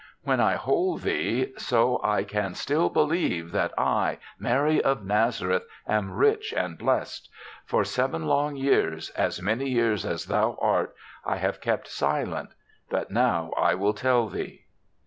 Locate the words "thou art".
10.25-10.95